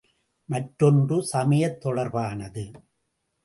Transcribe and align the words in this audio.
மற்றொன்று, 0.45 1.23
சமயத் 1.23 1.85
தொடர்பானது. 1.85 2.73